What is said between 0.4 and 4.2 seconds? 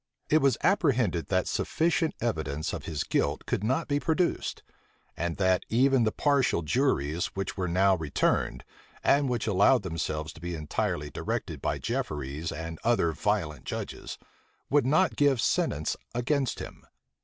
was apprehended that sufficient evidence of his guilt could not be